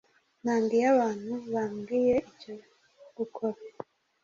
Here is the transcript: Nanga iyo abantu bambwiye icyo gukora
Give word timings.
Nanga 0.43 0.71
iyo 0.77 0.87
abantu 0.95 1.33
bambwiye 1.53 2.15
icyo 2.31 2.53
gukora 3.17 3.59